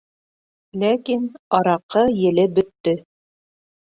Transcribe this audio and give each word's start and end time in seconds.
Ләкин... 0.83 1.27
араҡы 1.59 2.03
еле 2.21 2.47
бөттө. 2.57 2.95